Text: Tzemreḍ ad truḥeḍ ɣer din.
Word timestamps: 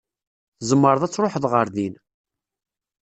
Tzemreḍ 0.59 1.01
ad 1.03 1.11
truḥeḍ 1.11 1.45
ɣer 1.51 1.67
din. 1.75 1.95